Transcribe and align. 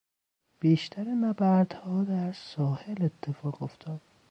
بیشتر 0.59 1.03
نبردها 1.07 2.03
در 2.03 2.31
ساحل 2.31 3.03
اتفاق 3.03 3.63
افتاد. 3.63 4.01